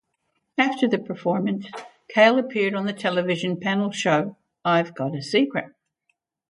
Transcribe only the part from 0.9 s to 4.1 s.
performance Cale appeared on the television panel